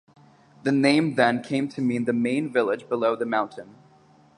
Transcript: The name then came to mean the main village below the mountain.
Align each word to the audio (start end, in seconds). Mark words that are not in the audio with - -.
The 0.63 0.71
name 0.71 1.13
then 1.13 1.43
came 1.43 1.69
to 1.69 1.79
mean 1.79 2.05
the 2.05 2.11
main 2.13 2.51
village 2.51 2.89
below 2.89 3.15
the 3.15 3.27
mountain. 3.27 3.75